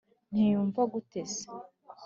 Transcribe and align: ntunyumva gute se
ntunyumva 0.31 0.81
gute 0.93 1.19
se 1.33 1.45